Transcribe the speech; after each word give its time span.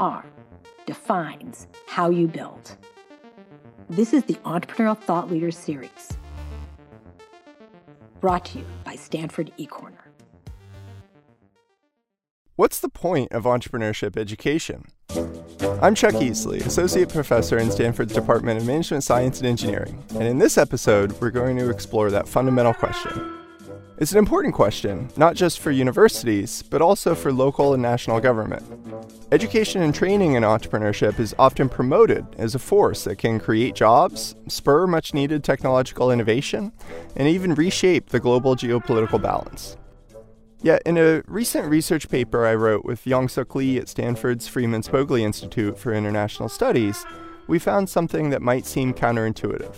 are 0.00 0.24
defines 0.86 1.68
how 1.86 2.10
you 2.10 2.26
build. 2.26 2.76
This 3.90 4.12
is 4.12 4.24
the 4.24 4.34
Entrepreneurial 4.46 4.98
Thought 4.98 5.30
Leaders 5.30 5.56
Series, 5.56 6.08
brought 8.20 8.46
to 8.46 8.58
you 8.58 8.64
by 8.82 8.96
Stanford 8.96 9.52
eCorner. 9.58 9.92
What's 12.56 12.80
the 12.80 12.88
point 12.88 13.30
of 13.32 13.44
entrepreneurship 13.44 14.16
education? 14.16 14.86
I'm 15.82 15.94
Chuck 15.94 16.14
Eesley, 16.14 16.64
Associate 16.64 17.08
Professor 17.08 17.58
in 17.58 17.70
Stanford's 17.70 18.14
Department 18.14 18.58
of 18.58 18.66
Management 18.66 19.04
Science 19.04 19.38
and 19.38 19.46
Engineering, 19.46 20.02
and 20.14 20.24
in 20.24 20.38
this 20.38 20.56
episode, 20.56 21.12
we're 21.20 21.30
going 21.30 21.58
to 21.58 21.68
explore 21.68 22.10
that 22.10 22.26
fundamental 22.26 22.74
question. 22.74 23.39
It's 24.00 24.12
an 24.12 24.18
important 24.18 24.54
question, 24.54 25.10
not 25.18 25.36
just 25.36 25.60
for 25.60 25.70
universities, 25.70 26.62
but 26.62 26.80
also 26.80 27.14
for 27.14 27.34
local 27.34 27.74
and 27.74 27.82
national 27.82 28.18
government. 28.18 28.64
Education 29.30 29.82
and 29.82 29.94
training 29.94 30.32
in 30.32 30.42
entrepreneurship 30.42 31.20
is 31.20 31.34
often 31.38 31.68
promoted 31.68 32.24
as 32.38 32.54
a 32.54 32.58
force 32.58 33.04
that 33.04 33.16
can 33.16 33.38
create 33.38 33.74
jobs, 33.74 34.34
spur 34.48 34.86
much 34.86 35.12
needed 35.12 35.44
technological 35.44 36.10
innovation, 36.10 36.72
and 37.14 37.28
even 37.28 37.54
reshape 37.54 38.08
the 38.08 38.20
global 38.20 38.56
geopolitical 38.56 39.20
balance. 39.20 39.76
Yet, 40.62 40.80
in 40.86 40.96
a 40.96 41.22
recent 41.26 41.68
research 41.68 42.08
paper 42.08 42.46
I 42.46 42.54
wrote 42.54 42.86
with 42.86 43.06
Yong 43.06 43.28
Suk 43.28 43.54
Lee 43.54 43.76
at 43.76 43.90
Stanford's 43.90 44.48
Freeman 44.48 44.80
Spogli 44.80 45.20
Institute 45.20 45.78
for 45.78 45.92
International 45.92 46.48
Studies, 46.48 47.04
we 47.48 47.58
found 47.58 47.90
something 47.90 48.30
that 48.30 48.40
might 48.40 48.64
seem 48.64 48.94
counterintuitive. 48.94 49.74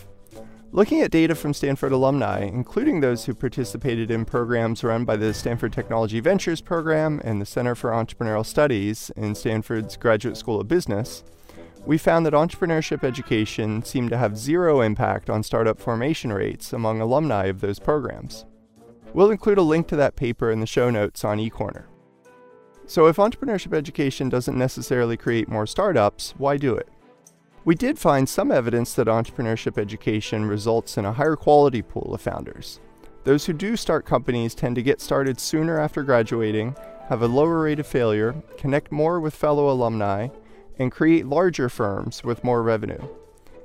Looking 0.74 1.02
at 1.02 1.10
data 1.10 1.34
from 1.34 1.52
Stanford 1.52 1.92
alumni, 1.92 2.44
including 2.44 3.00
those 3.00 3.26
who 3.26 3.34
participated 3.34 4.10
in 4.10 4.24
programs 4.24 4.82
run 4.82 5.04
by 5.04 5.16
the 5.16 5.34
Stanford 5.34 5.70
Technology 5.70 6.18
Ventures 6.18 6.62
Program 6.62 7.20
and 7.22 7.38
the 7.38 7.44
Center 7.44 7.74
for 7.74 7.90
Entrepreneurial 7.90 8.46
Studies 8.46 9.10
in 9.14 9.34
Stanford's 9.34 9.98
Graduate 9.98 10.38
School 10.38 10.58
of 10.58 10.68
Business, 10.68 11.24
we 11.84 11.98
found 11.98 12.24
that 12.24 12.32
entrepreneurship 12.32 13.04
education 13.04 13.82
seemed 13.82 14.08
to 14.08 14.16
have 14.16 14.38
zero 14.38 14.80
impact 14.80 15.28
on 15.28 15.42
startup 15.42 15.78
formation 15.78 16.32
rates 16.32 16.72
among 16.72 17.02
alumni 17.02 17.48
of 17.48 17.60
those 17.60 17.78
programs. 17.78 18.46
We'll 19.12 19.30
include 19.30 19.58
a 19.58 19.62
link 19.62 19.88
to 19.88 19.96
that 19.96 20.16
paper 20.16 20.50
in 20.50 20.60
the 20.60 20.66
show 20.66 20.88
notes 20.88 21.22
on 21.22 21.36
eCorner. 21.36 21.84
So, 22.86 23.08
if 23.08 23.16
entrepreneurship 23.16 23.74
education 23.76 24.30
doesn't 24.30 24.56
necessarily 24.56 25.18
create 25.18 25.50
more 25.50 25.66
startups, 25.66 26.32
why 26.38 26.56
do 26.56 26.74
it? 26.74 26.88
We 27.64 27.76
did 27.76 27.96
find 27.96 28.28
some 28.28 28.50
evidence 28.50 28.92
that 28.94 29.06
entrepreneurship 29.06 29.78
education 29.78 30.46
results 30.46 30.98
in 30.98 31.04
a 31.04 31.12
higher 31.12 31.36
quality 31.36 31.80
pool 31.80 32.12
of 32.12 32.20
founders. 32.20 32.80
Those 33.22 33.46
who 33.46 33.52
do 33.52 33.76
start 33.76 34.04
companies 34.04 34.56
tend 34.56 34.74
to 34.74 34.82
get 34.82 35.00
started 35.00 35.38
sooner 35.38 35.78
after 35.78 36.02
graduating, 36.02 36.74
have 37.08 37.22
a 37.22 37.28
lower 37.28 37.60
rate 37.60 37.78
of 37.78 37.86
failure, 37.86 38.34
connect 38.56 38.90
more 38.90 39.20
with 39.20 39.32
fellow 39.32 39.70
alumni, 39.70 40.28
and 40.76 40.90
create 40.90 41.26
larger 41.26 41.68
firms 41.68 42.24
with 42.24 42.42
more 42.42 42.64
revenue. 42.64 43.06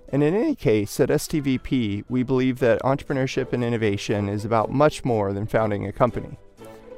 And 0.09 0.21
in 0.21 0.35
any 0.35 0.53
case, 0.53 0.99
at 0.99 1.09
STVP, 1.09 2.03
we 2.07 2.21
believe 2.21 2.59
that 2.59 2.81
entrepreneurship 2.83 3.51
and 3.51 3.63
innovation 3.63 4.29
is 4.29 4.45
about 4.45 4.71
much 4.71 5.03
more 5.03 5.33
than 5.33 5.47
founding 5.47 5.87
a 5.87 5.91
company. 5.91 6.37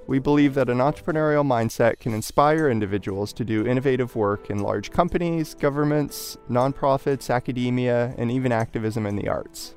We 0.09 0.17
believe 0.17 0.55
that 0.55 0.71
an 0.71 0.79
entrepreneurial 0.79 1.45
mindset 1.45 1.99
can 1.99 2.15
inspire 2.15 2.67
individuals 2.67 3.31
to 3.33 3.45
do 3.45 3.67
innovative 3.67 4.15
work 4.15 4.49
in 4.49 4.57
large 4.57 4.89
companies, 4.89 5.53
governments, 5.53 6.35
nonprofits, 6.49 7.29
academia, 7.29 8.15
and 8.17 8.31
even 8.31 8.51
activism 8.51 9.05
in 9.05 9.17
the 9.17 9.29
arts. 9.29 9.75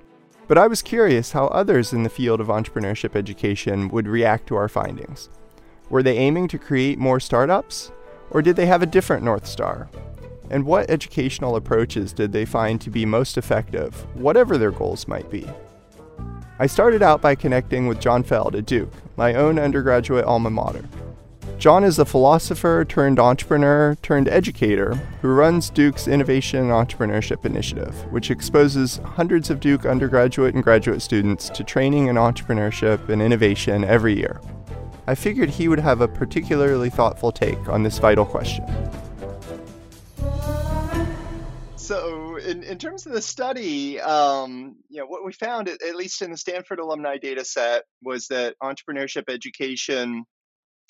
But 0.48 0.56
I 0.56 0.68
was 0.68 0.80
curious 0.80 1.32
how 1.32 1.48
others 1.48 1.92
in 1.92 2.02
the 2.02 2.08
field 2.08 2.40
of 2.40 2.46
entrepreneurship 2.46 3.14
education 3.14 3.90
would 3.90 4.08
react 4.08 4.46
to 4.46 4.56
our 4.56 4.70
findings. 4.70 5.28
Were 5.90 6.02
they 6.02 6.16
aiming 6.16 6.48
to 6.48 6.58
create 6.58 6.98
more 6.98 7.20
startups? 7.20 7.92
Or 8.30 8.40
did 8.40 8.56
they 8.56 8.64
have 8.64 8.80
a 8.80 8.86
different 8.86 9.24
North 9.24 9.46
Star? 9.46 9.90
and 10.50 10.66
what 10.66 10.90
educational 10.90 11.56
approaches 11.56 12.12
did 12.12 12.30
they 12.30 12.44
find 12.44 12.78
to 12.78 12.90
be 12.90 13.06
most 13.06 13.38
effective, 13.38 14.06
whatever 14.14 14.58
their 14.58 14.70
goals 14.70 15.08
might 15.08 15.30
be. 15.30 15.48
I 16.62 16.66
started 16.66 17.02
out 17.02 17.20
by 17.20 17.34
connecting 17.34 17.88
with 17.88 17.98
Jon 17.98 18.22
Fjeld 18.22 18.56
at 18.56 18.66
Duke, 18.66 18.92
my 19.16 19.34
own 19.34 19.58
undergraduate 19.58 20.24
alma 20.24 20.48
mater. 20.48 20.84
John 21.58 21.82
is 21.82 21.98
a 21.98 22.04
philosopher 22.04 22.84
turned 22.84 23.18
entrepreneur 23.18 23.96
turned 24.00 24.28
educator 24.28 24.94
who 25.22 25.28
runs 25.30 25.70
Duke's 25.70 26.06
Innovation 26.06 26.60
and 26.60 26.70
Entrepreneurship 26.70 27.44
Initiative, 27.44 27.92
which 28.12 28.30
exposes 28.30 28.98
hundreds 28.98 29.50
of 29.50 29.58
Duke 29.58 29.84
undergraduate 29.84 30.54
and 30.54 30.62
graduate 30.62 31.02
students 31.02 31.48
to 31.48 31.64
training 31.64 32.06
in 32.06 32.14
entrepreneurship 32.14 33.08
and 33.08 33.20
innovation 33.20 33.82
every 33.82 34.16
year. 34.16 34.40
I 35.08 35.16
figured 35.16 35.50
he 35.50 35.66
would 35.66 35.80
have 35.80 36.00
a 36.00 36.06
particularly 36.06 36.90
thoughtful 36.90 37.32
take 37.32 37.68
on 37.68 37.82
this 37.82 37.98
vital 37.98 38.24
question. 38.24 38.64
so 41.74 42.31
in, 42.52 42.62
in 42.62 42.78
terms 42.78 43.06
of 43.06 43.12
the 43.12 43.22
study, 43.22 43.98
um, 44.00 44.76
you 44.90 45.00
know, 45.00 45.06
what 45.06 45.24
we 45.24 45.32
found, 45.32 45.68
at, 45.68 45.96
least 45.96 46.20
in 46.20 46.30
the 46.30 46.36
Stanford 46.36 46.78
alumni 46.78 47.16
data 47.16 47.44
set, 47.44 47.84
was 48.02 48.26
that 48.28 48.54
entrepreneurship 48.62 49.24
education 49.28 50.24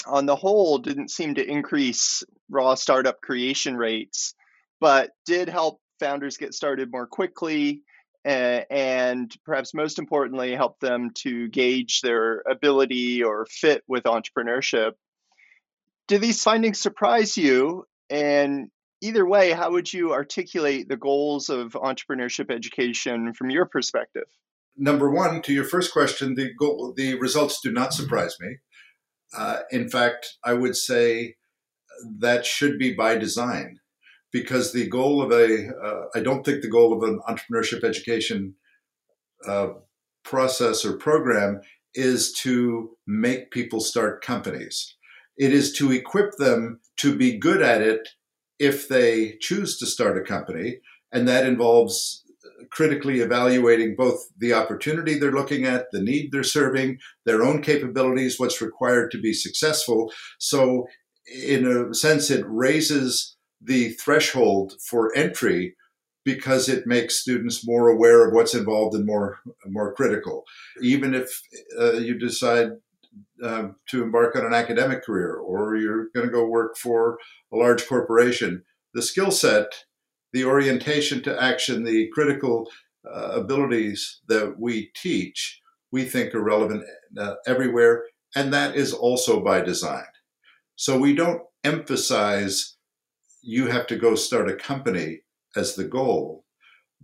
on 0.07 0.27
the 0.27 0.35
whole 0.35 0.79
didn't 0.79 1.11
seem 1.11 1.37
to 1.37 1.49
increase 1.49 2.25
raw 2.51 2.75
startup 2.75 3.21
creation 3.21 3.77
rates, 3.77 4.35
but 4.81 5.11
did 5.25 5.49
help 5.49 5.81
founders 6.01 6.37
get 6.37 6.53
started 6.53 6.91
more 6.91 7.07
quickly 7.07 7.83
and 8.25 9.33
perhaps 9.45 9.75
most 9.75 9.99
importantly, 9.99 10.55
help 10.55 10.79
them 10.81 11.11
to 11.15 11.49
gauge 11.49 12.01
their 12.03 12.43
ability 12.49 13.23
or 13.23 13.47
fit 13.51 13.83
with 13.89 14.05
entrepreneurship. 14.05 14.93
Do 16.09 16.19
these 16.19 16.43
findings 16.43 16.81
surprise 16.81 17.37
you? 17.37 17.85
And 18.11 18.69
either 19.03 19.27
way, 19.27 19.51
how 19.51 19.73
would 19.73 19.93
you 19.93 20.13
articulate 20.13 20.89
the 20.89 20.97
goals 20.97 21.51
of 21.51 21.73
entrepreneurship 21.73 22.51
education 22.51 23.35
from 23.35 23.51
your 23.51 23.67
perspective? 23.67 24.25
Number 24.77 25.11
one, 25.11 25.43
to 25.43 25.53
your 25.53 25.65
first 25.65 25.93
question, 25.93 26.35
the 26.35 26.55
goal, 26.59 26.95
the 26.97 27.19
results 27.19 27.61
do 27.63 27.71
not 27.71 27.93
surprise 27.93 28.37
me. 28.41 28.57
Uh, 29.37 29.61
in 29.71 29.89
fact, 29.89 30.39
I 30.45 30.55
would 30.55 30.77
say 30.77 31.35
that 32.21 32.47
should 32.47 32.79
be 32.79 32.95
by 32.95 33.17
design, 33.17 33.81
because 34.33 34.73
the 34.73 34.89
goal 34.89 35.21
of 35.21 35.31
a 35.31 35.69
uh, 35.69 36.05
I 36.15 36.21
don't 36.21 36.45
think 36.45 36.63
the 36.63 36.71
goal 36.71 36.95
of 36.95 37.03
an 37.03 37.21
entrepreneurship 37.29 37.85
education 37.85 38.55
uh, 39.47 39.69
process 40.25 40.85
or 40.85 40.97
program 40.97 41.61
is 41.95 42.33
to 42.33 42.97
make 43.07 43.51
people 43.51 43.81
start 43.81 44.25
companies. 44.25 44.97
It 45.37 45.53
is 45.53 45.73
to 45.75 45.93
equip 45.93 46.37
them 46.37 46.81
to 46.99 47.15
be 47.15 47.39
good 47.39 47.61
at 47.61 47.83
it 47.83 48.09
if 48.59 48.89
they 48.89 49.37
choose 49.41 49.79
to 49.79 49.87
start 49.87 50.19
a 50.19 50.23
company, 50.23 50.79
and 51.13 51.29
that 51.29 51.47
involves 51.47 52.23
critically 52.71 53.21
evaluating 53.21 53.95
both 53.97 54.29
the 54.39 54.53
opportunity 54.53 55.19
they're 55.19 55.33
looking 55.33 55.65
at, 55.65 55.87
the 55.93 56.01
need 56.01 56.31
they're 56.33 56.43
serving, 56.43 56.99
their 57.25 57.43
own 57.43 57.63
capabilities, 57.63 58.39
what's 58.39 58.61
required 58.61 59.11
to 59.11 59.21
be 59.21 59.33
successful. 59.33 60.13
So, 60.39 60.87
in 61.27 61.67
a 61.67 61.95
sense, 61.95 62.31
it 62.31 62.45
raises 62.49 63.37
the 63.61 63.91
threshold 63.91 64.75
for 64.89 65.17
entry 65.17 65.77
because 66.25 66.69
it 66.69 66.87
makes 66.87 67.21
students 67.21 67.67
more 67.67 67.89
aware 67.89 68.27
of 68.27 68.35
what's 68.35 68.55
involved 68.55 68.95
and 68.95 69.07
more 69.07 69.39
more 69.67 69.95
critical. 69.95 70.45
Even 70.81 71.15
if 71.15 71.43
uh, 71.79 71.93
you 71.93 72.19
decide 72.19 72.71
uh, 73.43 73.69
to 73.89 74.03
embark 74.03 74.37
on 74.37 74.47
an 74.47 74.55
academic 74.55 75.05
career 75.05 75.35
or 75.35 75.77
you're 75.77 76.09
going 76.15 76.27
to 76.27 76.33
go 76.33 76.47
work 76.47 76.77
for 76.77 77.19
a 77.53 77.57
large 77.57 77.87
corporation, 77.87 78.63
the 78.95 79.03
skill 79.03 79.31
set, 79.31 79.85
the 80.33 80.45
orientation 80.45 81.23
to 81.23 81.43
action, 81.43 81.85
the 81.85 82.09
critical 82.13 82.71
uh, 83.11 83.33
abilities 83.33 84.21
that 84.29 84.55
we 84.59 84.91
teach, 84.95 85.61
we 85.91 86.05
think 86.05 86.35
are 86.35 86.43
relevant 86.43 86.85
uh, 87.19 87.35
everywhere. 87.47 88.05
And 88.35 88.53
that 88.53 88.77
is 88.77 88.95
also 88.95 89.43
by 89.43 89.61
design. 89.61 90.05
So 90.77 90.99
we 90.99 91.15
don't 91.15 91.43
emphasize 91.65 92.77
you 93.43 93.67
have 93.67 93.87
to 93.89 93.97
go 93.97 94.15
start 94.15 94.49
a 94.49 94.55
company 94.55 95.21
as 95.57 95.75
the 95.75 95.85
goal, 95.85 96.45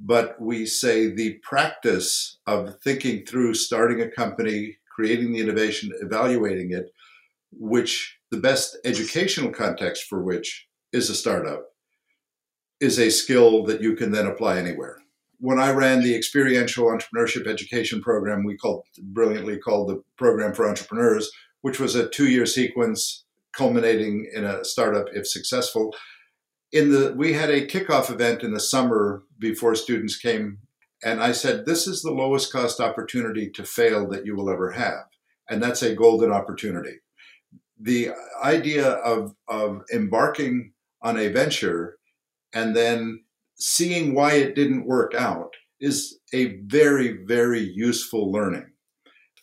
but 0.01 0.41
we 0.41 0.65
say 0.65 1.11
the 1.11 1.39
practice 1.43 2.39
of 2.47 2.77
thinking 2.83 3.27
through 3.27 3.55
starting 3.55 4.01
a 4.01 4.11
company, 4.11 4.79
creating 4.99 5.33
the 5.33 5.39
innovation, 5.39 5.93
evaluating 6.01 6.73
it, 6.73 6.91
which 7.53 8.19
the 8.33 8.37
best 8.37 8.77
educational 8.85 9.53
context 9.53 10.03
for 10.09 10.25
which 10.25 10.67
is 10.93 11.09
a 11.09 11.15
startup, 11.15 11.67
is 12.81 12.99
a 12.99 13.09
skill 13.09 13.65
that 13.65 13.81
you 13.81 13.95
can 13.95 14.11
then 14.11 14.27
apply 14.27 14.59
anywhere. 14.59 14.99
When 15.39 15.61
I 15.61 15.71
ran 15.71 16.03
the 16.03 16.17
experiential 16.17 16.87
entrepreneurship 16.87 17.47
education 17.47 18.03
program, 18.03 18.43
we 18.43 18.57
called 18.57 18.87
brilliantly 19.01 19.59
called 19.59 19.89
the 19.89 20.03
program 20.17 20.53
for 20.53 20.69
entrepreneurs, 20.69 21.31
which 21.61 21.79
was 21.79 21.95
a 21.95 22.09
two-year 22.09 22.45
sequence 22.45 23.25
culminating 23.53 24.29
in 24.35 24.45
a 24.45 24.65
startup 24.65 25.07
if 25.15 25.29
successful. 25.29 25.95
In 26.73 26.91
the 26.91 27.15
we 27.17 27.33
had 27.35 27.51
a 27.51 27.69
kickoff 27.69 28.11
event 28.11 28.43
in 28.43 28.53
the 28.53 28.59
summer 28.59 29.23
before 29.39 29.77
students 29.77 30.17
came, 30.17 30.59
and 31.05 31.21
I 31.21 31.33
said, 31.33 31.65
"This 31.65 31.87
is 31.87 32.03
the 32.03 32.13
lowest 32.13 32.53
cost 32.53 32.81
opportunity 32.81 33.51
to 33.51 33.65
fail 33.65 34.09
that 34.09 34.27
you 34.27 34.35
will 34.35 34.51
ever 34.51 34.73
have, 34.73 35.07
and 35.49 35.63
that's 35.63 35.83
a 35.83 35.95
golden 35.95 36.33
opportunity." 36.33 37.01
the 37.81 38.11
idea 38.43 38.91
of, 38.91 39.35
of 39.49 39.83
embarking 39.93 40.73
on 41.03 41.19
a 41.19 41.29
venture 41.29 41.99
and 42.53 42.75
then 42.75 43.23
seeing 43.57 44.15
why 44.15 44.33
it 44.33 44.55
didn't 44.55 44.87
work 44.87 45.15
out 45.15 45.55
is 45.81 46.19
a 46.35 46.57
very, 46.67 47.25
very 47.25 47.61
useful 47.61 48.33
learning. 48.33 48.67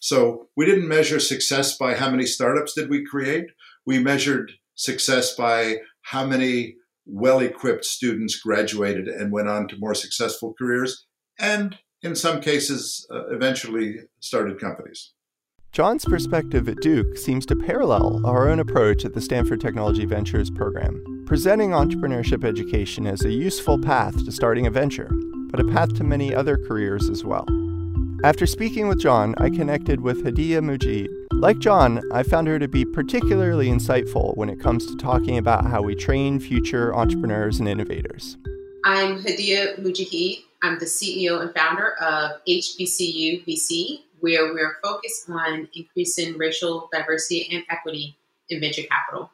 So 0.02 0.50
we 0.56 0.66
didn't 0.66 0.88
measure 0.88 1.19
success 1.19 1.78
by 1.78 1.96
how 1.96 2.12
many 2.12 2.25
startups 2.25 2.74
did 2.74 2.90
we 2.90 3.06
create. 3.06 3.46
We 3.86 4.00
measured 4.00 4.52
success 4.75 5.34
by 5.36 5.78
how 6.02 6.25
many 6.25 6.75
well-equipped 7.06 7.86
students 7.86 8.40
graduated 8.40 9.07
and 9.07 9.31
went 9.31 9.48
on 9.48 9.68
to 9.69 9.78
more 9.78 9.96
successful 9.96 10.54
careers 10.57 11.06
and 11.40 11.78
in 12.02 12.16
some 12.16 12.42
cases 12.42 13.08
uh, 13.12 13.28
eventually 13.28 13.98
started 14.20 14.60
companies. 14.60 15.14
Jon's 15.76 16.06
perspective 16.06 16.70
at 16.70 16.80
Duke 16.80 17.18
seems 17.18 17.46
to 17.48 17.56
parallel 17.56 18.26
our 18.26 18.48
own 18.48 18.60
approach 18.60 19.04
at 19.04 19.14
the 19.14 19.20
Stanford 19.20 19.60
Technology 19.60 20.06
Ventures 20.06 20.50
program, 20.50 21.26
presenting 21.28 21.72
entrepreneurship 21.72 22.46
education 22.46 23.06
as 23.06 23.26
a 23.26 23.32
useful 23.32 23.78
path 23.78 24.24
to 24.24 24.32
starting 24.32 24.68
a 24.68 24.72
venture, 24.72 25.10
but 25.50 25.60
a 25.60 25.66
path 25.66 25.94
to 25.96 26.06
many 26.06 26.34
other 26.34 26.58
careers 26.58 27.10
as 27.10 27.26
well. 27.26 27.46
After 28.24 28.46
speaking 28.46 28.88
with 28.88 29.02
Jon, 29.02 29.36
I 29.38 29.50
connected 29.50 30.00
with 30.00 30.24
Hadiyah 30.24 30.62
Mujhid. 30.62 31.10
Like 31.34 31.60
Jon, 31.60 32.02
I 32.14 32.24
found 32.24 32.48
her 32.48 32.58
to 32.58 32.70
be 32.70 32.86
particularly 32.86 33.68
insightful 33.68 34.38
when 34.38 34.48
it 34.48 34.62
comes 34.62 34.86
to 34.86 34.96
talking 34.96 35.38
about 35.38 35.66
how 35.66 35.81
we 35.81 35.94
train 35.94 36.40
future 36.40 36.96
entrepreneurs 36.96 37.60
and 37.60 37.68
innovators. 37.68 38.38
I'm 38.86 39.22
Hadiyah 39.22 39.80
Mujhid. 39.81 40.44
I'm 40.66 40.80
the 40.80 40.86
CEO 40.86 41.42
and 41.42 41.54
founder 41.54 41.94
of 42.02 42.44
HBCUvc, 42.48 44.00
where 44.20 44.52
we're 44.52 44.78
focused 44.84 45.30
on 45.30 45.70
increasing 45.76 46.40
racial 46.40 46.90
diversity 46.92 47.48
and 47.52 47.64
equity 47.70 48.18
in 48.50 48.62
venture 48.62 48.82
capital. 48.82 49.30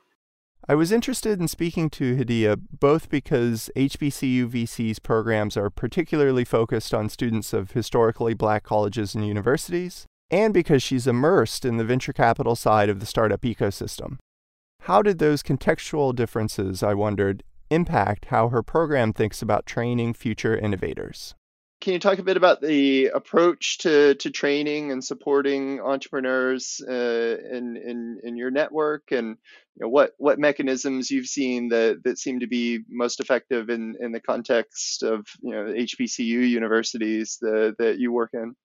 I 0.67 0.75
was 0.75 0.91
interested 0.91 1.39
in 1.39 1.47
speaking 1.47 1.89
to 1.91 2.17
Hadiyah 2.17 2.59
both 2.77 3.09
because 3.09 3.69
HBCUvc's 3.77 4.99
programs 4.99 5.55
are 5.55 5.69
particularly 5.69 6.43
focused 6.43 6.93
on 6.93 7.07
students 7.07 7.53
of 7.53 7.71
historically 7.71 8.33
black 8.33 8.63
colleges 8.63 9.15
and 9.15 9.25
universities, 9.25 10.05
and 10.29 10.53
because 10.53 10.83
she's 10.83 11.07
immersed 11.07 11.63
in 11.63 11.77
the 11.77 11.85
venture 11.85 12.13
capital 12.13 12.57
side 12.57 12.89
of 12.89 12.99
the 12.99 13.05
startup 13.05 13.43
ecosystem. 13.43 14.17
How 14.81 15.01
did 15.01 15.19
those 15.19 15.43
contextual 15.43 16.13
differences, 16.13 16.83
I 16.83 16.93
wondered, 16.93 17.43
impact 17.71 18.25
how 18.25 18.49
her 18.49 18.61
program 18.61 19.13
thinks 19.13 19.41
about 19.41 19.65
training 19.65 20.13
future 20.13 20.57
innovators? 20.57 21.33
Can 21.79 21.93
you 21.93 21.99
talk 21.99 22.19
a 22.19 22.23
bit 22.23 22.37
about 22.37 22.61
the 22.61 23.07
approach 23.07 23.79
to, 23.79 24.13
to 24.15 24.29
training 24.29 24.91
and 24.91 25.03
supporting 25.03 25.81
entrepreneurs 25.81 26.79
uh, 26.87 27.37
in, 27.51 27.75
in, 27.75 28.19
in 28.23 28.37
your 28.37 28.51
network 28.51 29.11
and 29.11 29.37
you 29.75 29.85
know, 29.85 29.89
what, 29.89 30.11
what 30.19 30.37
mechanisms 30.37 31.09
you've 31.09 31.25
seen 31.25 31.69
that, 31.69 32.01
that 32.03 32.19
seem 32.19 32.41
to 32.41 32.47
be 32.47 32.81
most 32.87 33.19
effective 33.19 33.71
in, 33.71 33.95
in 33.99 34.11
the 34.11 34.19
context 34.19 35.01
of 35.01 35.25
you 35.41 35.51
know, 35.51 35.73
HBCU 35.73 36.47
universities 36.47 37.39
that, 37.41 37.75
that 37.79 37.97
you 37.97 38.11
work 38.11 38.29
in? 38.33 38.55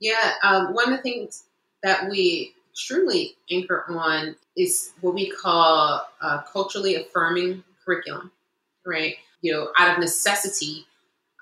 Yeah, 0.00 0.34
um, 0.44 0.74
one 0.74 0.92
of 0.92 0.96
the 0.98 1.02
things 1.02 1.42
that 1.82 2.08
we 2.08 2.54
extremely 2.70 3.36
anchor 3.50 3.84
on 3.88 4.36
is 4.58 4.92
what 5.00 5.14
we 5.14 5.30
call 5.30 6.06
uh, 6.20 6.42
culturally 6.52 6.96
affirming 6.96 7.62
curriculum, 7.84 8.30
right? 8.84 9.16
You 9.40 9.52
know, 9.52 9.68
out 9.78 9.92
of 9.92 9.98
necessity, 9.98 10.84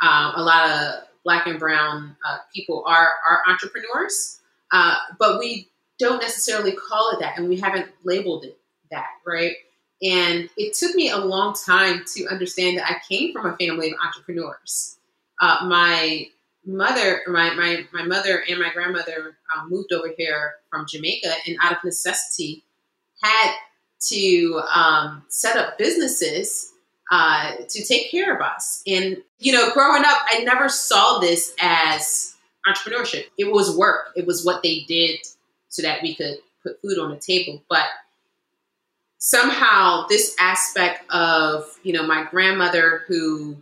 um, 0.02 0.32
a 0.36 0.42
lot 0.42 0.70
of 0.70 1.04
black 1.24 1.46
and 1.46 1.58
brown 1.58 2.16
uh, 2.28 2.38
people 2.54 2.84
are 2.86 3.10
are 3.28 3.42
entrepreneurs, 3.48 4.40
uh, 4.72 4.96
but 5.18 5.38
we 5.38 5.68
don't 5.98 6.20
necessarily 6.20 6.72
call 6.72 7.10
it 7.12 7.20
that, 7.20 7.38
and 7.38 7.48
we 7.48 7.58
haven't 7.58 7.88
labeled 8.04 8.44
it 8.44 8.58
that, 8.90 9.08
right? 9.26 9.54
And 10.02 10.50
it 10.56 10.74
took 10.74 10.94
me 10.94 11.10
a 11.10 11.16
long 11.16 11.54
time 11.54 12.04
to 12.14 12.26
understand 12.28 12.76
that 12.76 12.90
I 12.90 12.96
came 13.08 13.32
from 13.32 13.46
a 13.46 13.56
family 13.56 13.92
of 13.92 13.98
entrepreneurs. 14.04 14.98
Uh, 15.40 15.66
my 15.66 16.28
mother, 16.66 17.22
my, 17.28 17.54
my, 17.54 17.86
my 17.92 18.02
mother 18.02 18.44
and 18.48 18.60
my 18.60 18.70
grandmother 18.72 19.38
um, 19.56 19.70
moved 19.70 19.92
over 19.92 20.12
here 20.16 20.56
from 20.68 20.84
Jamaica 20.86 21.32
and 21.46 21.56
out 21.62 21.72
of 21.72 21.78
necessity 21.84 22.64
had 23.26 23.54
to 24.08 24.60
um, 24.74 25.24
set 25.28 25.56
up 25.56 25.78
businesses 25.78 26.72
uh, 27.10 27.52
to 27.68 27.84
take 27.84 28.10
care 28.10 28.34
of 28.34 28.40
us. 28.42 28.82
And, 28.86 29.18
you 29.38 29.52
know, 29.52 29.70
growing 29.72 30.02
up, 30.04 30.18
I 30.32 30.42
never 30.44 30.68
saw 30.68 31.18
this 31.18 31.54
as 31.60 32.34
entrepreneurship. 32.66 33.24
It 33.38 33.52
was 33.52 33.76
work, 33.76 34.10
it 34.16 34.26
was 34.26 34.44
what 34.44 34.62
they 34.62 34.80
did 34.88 35.20
so 35.68 35.82
that 35.82 36.02
we 36.02 36.14
could 36.14 36.38
put 36.62 36.80
food 36.82 36.98
on 36.98 37.10
the 37.10 37.16
table. 37.16 37.62
But 37.68 37.84
somehow, 39.18 40.06
this 40.08 40.34
aspect 40.38 41.08
of, 41.10 41.64
you 41.82 41.92
know, 41.92 42.06
my 42.06 42.26
grandmother 42.30 43.02
who 43.06 43.56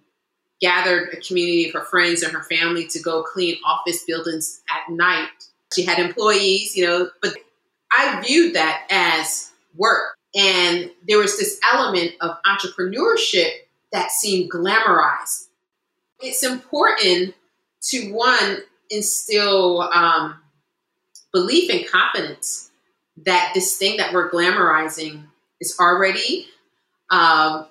gathered 0.60 1.12
a 1.12 1.20
community 1.20 1.66
of 1.66 1.74
her 1.74 1.84
friends 1.84 2.22
and 2.22 2.32
her 2.32 2.44
family 2.44 2.86
to 2.86 3.00
go 3.00 3.22
clean 3.22 3.56
office 3.66 4.04
buildings 4.04 4.62
at 4.70 4.90
night. 4.92 5.28
She 5.74 5.82
had 5.82 5.98
employees, 5.98 6.76
you 6.76 6.86
know, 6.86 7.10
but 7.20 7.34
I 7.92 8.20
viewed 8.24 8.54
that 8.54 8.86
as 8.90 9.50
work. 9.76 10.16
And 10.34 10.90
there 11.06 11.18
was 11.18 11.38
this 11.38 11.60
element 11.72 12.12
of 12.20 12.36
entrepreneurship 12.46 13.50
that 13.92 14.10
seemed 14.10 14.50
glamorized. 14.50 15.46
It's 16.20 16.42
important 16.42 17.34
to 17.88 18.12
one 18.12 18.58
instill 18.90 19.82
um, 19.82 20.40
belief 21.32 21.70
and 21.70 21.86
confidence 21.86 22.70
that 23.24 23.52
this 23.54 23.76
thing 23.76 23.96
that 23.98 24.12
we're 24.12 24.30
glamorizing 24.30 25.24
is 25.60 25.76
already 25.78 26.48
um, 27.10 27.66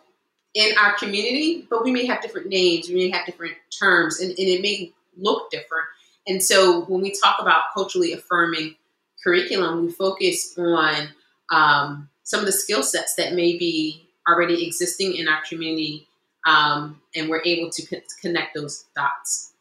in 0.54 0.78
our 0.78 0.96
community, 0.96 1.68
but 1.70 1.84
we 1.84 1.92
may 1.92 2.06
have 2.06 2.22
different 2.22 2.48
names, 2.48 2.88
we 2.88 2.96
may 2.96 3.10
have 3.10 3.26
different 3.26 3.56
terms, 3.78 4.20
and, 4.20 4.30
and 4.30 4.48
it 4.48 4.62
may 4.62 4.94
look 5.18 5.50
different. 5.50 5.86
And 6.28 6.42
so 6.42 6.82
when 6.86 7.02
we 7.02 7.14
talk 7.20 7.38
about 7.40 7.64
culturally 7.74 8.14
affirming 8.14 8.76
curriculum, 9.24 9.86
we 9.86 9.92
focus 9.92 10.58
on 10.58 11.10
um, 11.52 12.10
some 12.24 12.40
of 12.40 12.46
the 12.46 12.52
skill 12.52 12.84
sets 12.84 13.16
that 13.16 13.34
may 13.34 13.58
be 13.58 14.10
already 14.28 14.66
existing 14.66 15.16
in 15.16 15.28
our 15.28 15.42
community, 15.48 16.08
um, 16.48 17.02
and 17.16 17.30
we're 17.30 17.44
able 17.44 17.70
to 17.72 17.86
co- 17.86 18.02
connect 18.22 18.56
those 18.56 18.86
dots. 18.96 19.54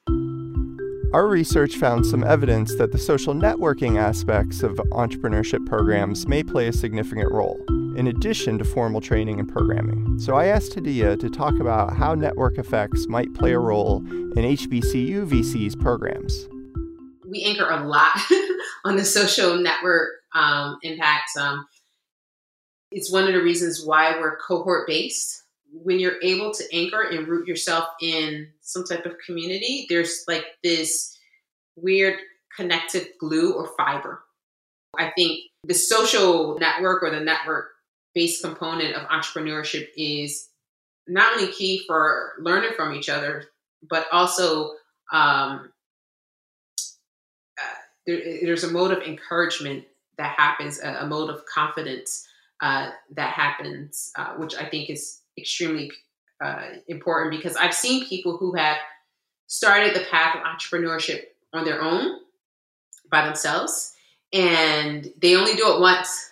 Our 1.13 1.27
research 1.27 1.77
found 1.77 2.07
some 2.07 2.25
evidence 2.25 2.75
that 2.77 2.91
the 2.91 2.99
social 2.99 3.35
networking 3.35 3.99
aspects 3.99 4.63
of 4.63 4.77
entrepreneurship 4.93 5.67
programs 5.67 6.27
may 6.27 6.43
play 6.43 6.69
a 6.69 6.73
significant 6.73 7.31
role, 7.31 7.61
in 7.99 8.07
addition 8.07 8.57
to 8.57 8.65
formal 8.65 9.03
training 9.03 9.39
and 9.39 9.47
programming. 9.47 10.19
So 10.19 10.37
I 10.37 10.47
asked 10.47 10.73
Hadiyah 10.73 11.21
to 11.21 11.29
talk 11.29 11.61
about 11.61 11.95
how 11.95 12.15
network 12.15 12.57
effects 12.57 13.07
might 13.09 13.35
play 13.35 13.53
a 13.53 13.59
role 13.59 13.99
in 13.99 14.33
HBCUvc's 14.33 15.77
programs. 15.77 16.49
We 17.29 17.45
anchor 17.45 17.69
a 17.69 17.87
lot 17.87 18.19
on 18.87 18.97
the 18.97 19.05
social 19.05 19.57
network 19.57 20.22
um, 20.35 20.79
impacts. 20.83 21.37
Um, 21.37 21.67
it's 22.91 23.13
one 23.13 23.25
of 23.27 23.33
the 23.33 23.43
reasons 23.43 23.85
why 23.85 24.19
we're 24.19 24.37
cohort 24.37 24.87
based 24.87 25.43
when 25.73 25.99
you're 25.99 26.23
able 26.23 26.53
to 26.53 26.65
anchor 26.73 27.03
and 27.03 27.27
root 27.27 27.49
yourself 27.49 27.87
in 28.01 28.49
some 28.61 28.85
type 28.85 29.07
of 29.07 29.17
community, 29.25 29.87
there's 29.89 30.25
like 30.29 30.45
this 30.63 31.19
weird 31.77 32.19
connective 32.55 33.09
glue 33.19 33.55
or 33.55 33.71
fiber. 33.77 34.23
I 34.99 35.11
think 35.17 35.41
the 35.65 35.75
social 35.75 36.59
network 36.59 37.03
or 37.03 37.11
the 37.11 37.21
network 37.21 37.69
based 38.15 38.43
component 38.43 38.95
of 38.95 39.09
entrepreneurship 39.09 39.89
is 39.97 40.49
not 41.09 41.33
only 41.33 41.51
key 41.51 41.83
for 41.87 42.33
learning 42.39 42.73
from 42.77 42.95
each 42.95 43.09
other, 43.09 43.45
but 43.89 44.07
also 44.13 44.73
um, 45.13 45.73
uh, 47.59 47.75
there, 48.07 48.21
there's 48.43 48.65
a 48.65 48.71
mode 48.71 48.93
of 48.93 49.03
encouragement 49.03 49.85
that 50.19 50.35
happens, 50.37 50.81
a, 50.81 50.89
a 51.01 51.07
mode 51.07 51.31
of 51.31 51.45
confidence 51.47 52.27
uh, 52.61 52.91
that 53.17 53.33
happens, 53.33 54.13
uh, 54.17 54.35
which 54.35 54.55
I 54.55 54.69
think 54.69 54.89
is 54.91 55.21
extremely 55.39 55.91
uh, 56.43 56.67
important 56.89 57.31
because 57.31 57.57
I've 57.57 57.75
seen 57.75 58.07
people 58.07 58.37
who 58.37 58.55
have 58.55 58.77
started 59.47 59.95
the 59.95 60.05
path 60.11 60.37
of 60.37 60.43
entrepreneurship 60.43 61.23
on 61.53 61.65
their 61.65 61.83
own 61.83 62.21
by 63.11 63.25
themselves 63.25 63.95
and 64.33 65.13
they 65.21 65.37
only 65.37 65.55
do 65.55 65.75
it 65.75 65.81
once 65.81 66.31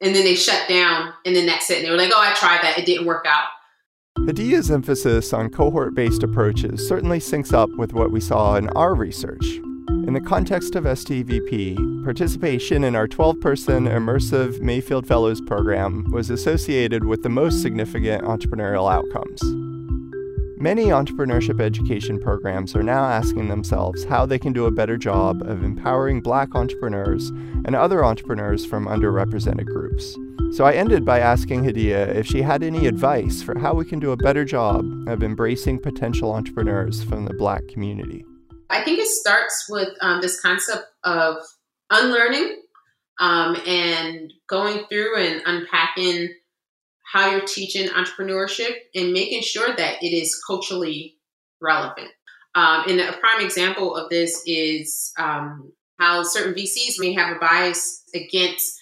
and 0.00 0.14
then 0.14 0.24
they 0.24 0.34
shut 0.34 0.68
down 0.68 1.12
and 1.24 1.36
then 1.36 1.46
that's 1.46 1.70
it. 1.70 1.78
And 1.78 1.86
they 1.86 1.90
were 1.90 1.96
like, 1.96 2.12
oh, 2.14 2.20
I 2.20 2.34
tried 2.34 2.62
that. 2.62 2.78
It 2.78 2.86
didn't 2.86 3.06
work 3.06 3.26
out. 3.28 3.48
Hadiyah's 4.20 4.70
emphasis 4.70 5.32
on 5.32 5.50
cohort 5.50 5.94
based 5.94 6.22
approaches 6.22 6.86
certainly 6.86 7.18
syncs 7.18 7.52
up 7.52 7.68
with 7.76 7.92
what 7.92 8.10
we 8.10 8.20
saw 8.20 8.56
in 8.56 8.68
our 8.70 8.94
research. 8.94 9.44
In 10.14 10.22
the 10.22 10.28
context 10.28 10.76
of 10.76 10.84
STVP, 10.84 12.04
participation 12.04 12.84
in 12.84 12.94
our 12.94 13.08
12 13.08 13.40
person 13.40 13.86
immersive 13.86 14.60
Mayfield 14.60 15.08
Fellows 15.08 15.40
program 15.40 16.08
was 16.12 16.30
associated 16.30 17.04
with 17.04 17.24
the 17.24 17.28
most 17.28 17.60
significant 17.60 18.22
entrepreneurial 18.22 18.88
outcomes. 18.88 19.42
Many 20.56 20.84
entrepreneurship 20.84 21.60
education 21.60 22.20
programs 22.20 22.76
are 22.76 22.82
now 22.84 23.04
asking 23.06 23.48
themselves 23.48 24.04
how 24.04 24.24
they 24.24 24.38
can 24.38 24.52
do 24.52 24.66
a 24.66 24.70
better 24.70 24.96
job 24.96 25.42
of 25.42 25.64
empowering 25.64 26.20
black 26.20 26.54
entrepreneurs 26.54 27.30
and 27.64 27.74
other 27.74 28.04
entrepreneurs 28.04 28.64
from 28.64 28.86
underrepresented 28.86 29.66
groups. 29.66 30.16
So 30.56 30.64
I 30.64 30.74
ended 30.74 31.04
by 31.04 31.18
asking 31.18 31.64
Hadiyah 31.64 32.14
if 32.14 32.24
she 32.24 32.42
had 32.42 32.62
any 32.62 32.86
advice 32.86 33.42
for 33.42 33.58
how 33.58 33.74
we 33.74 33.84
can 33.84 33.98
do 33.98 34.12
a 34.12 34.16
better 34.16 34.44
job 34.44 35.08
of 35.08 35.24
embracing 35.24 35.80
potential 35.80 36.32
entrepreneurs 36.32 37.02
from 37.02 37.24
the 37.24 37.34
Black 37.34 37.66
community. 37.66 38.24
I 38.70 38.82
think 38.82 38.98
it 38.98 39.08
starts 39.08 39.66
with 39.68 39.90
um, 40.00 40.20
this 40.20 40.40
concept 40.40 40.84
of 41.04 41.36
unlearning 41.90 42.62
um, 43.20 43.56
and 43.66 44.32
going 44.48 44.84
through 44.90 45.16
and 45.18 45.42
unpacking 45.46 46.30
how 47.12 47.30
you're 47.30 47.42
teaching 47.42 47.88
entrepreneurship 47.88 48.74
and 48.94 49.12
making 49.12 49.42
sure 49.42 49.74
that 49.76 50.02
it 50.02 50.12
is 50.12 50.40
culturally 50.46 51.16
relevant. 51.60 52.08
Um, 52.54 52.84
and 52.88 53.00
a 53.00 53.12
prime 53.12 53.44
example 53.44 53.96
of 53.96 54.10
this 54.10 54.42
is 54.46 55.12
um, 55.18 55.72
how 55.98 56.22
certain 56.22 56.54
VCs 56.54 56.94
may 56.98 57.12
have 57.12 57.36
a 57.36 57.38
bias 57.38 58.04
against 58.14 58.80